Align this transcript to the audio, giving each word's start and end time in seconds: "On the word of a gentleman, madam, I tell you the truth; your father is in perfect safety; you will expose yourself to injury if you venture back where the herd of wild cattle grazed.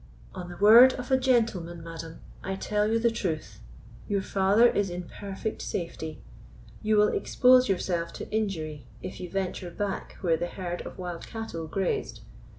"On 0.33 0.49
the 0.49 0.57
word 0.57 0.93
of 0.93 1.11
a 1.11 1.17
gentleman, 1.19 1.83
madam, 1.83 2.21
I 2.43 2.55
tell 2.55 2.87
you 2.91 2.97
the 2.97 3.11
truth; 3.11 3.59
your 4.07 4.23
father 4.23 4.67
is 4.67 4.89
in 4.89 5.03
perfect 5.03 5.61
safety; 5.61 6.23
you 6.81 6.97
will 6.97 7.09
expose 7.09 7.69
yourself 7.69 8.11
to 8.13 8.27
injury 8.31 8.87
if 9.03 9.19
you 9.19 9.29
venture 9.29 9.69
back 9.69 10.13
where 10.21 10.37
the 10.37 10.47
herd 10.47 10.81
of 10.87 10.97
wild 10.97 11.27
cattle 11.27 11.67
grazed. 11.67 12.21